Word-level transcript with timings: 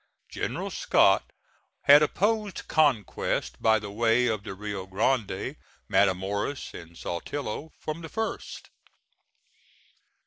General 0.29 0.71
Scott 0.71 1.31
had 1.83 2.01
opposed 2.01 2.67
conquest 2.67 3.61
by 3.61 3.77
the 3.77 3.91
way 3.91 4.25
of 4.25 4.41
the 4.43 4.55
Rio 4.55 4.87
Grande, 4.87 5.57
Matamoras 5.87 6.73
and 6.73 6.97
Saltillo 6.97 7.71
from 7.79 8.01
the 8.01 8.09
first. 8.09 8.71